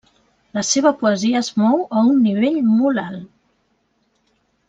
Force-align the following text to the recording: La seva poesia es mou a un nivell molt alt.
La 0.57 0.61
seva 0.69 0.91
poesia 1.01 1.41
es 1.45 1.51
mou 1.63 1.83
a 1.99 2.03
un 2.13 2.17
nivell 2.25 2.57
molt 2.79 3.03
alt. 3.05 3.31